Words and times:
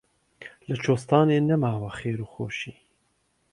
لە 0.67 0.75
کوێستانی 0.83 1.45
نەماوە 1.49 1.89
خێر 1.97 2.19
و 2.21 2.29
خۆشی 2.33 2.75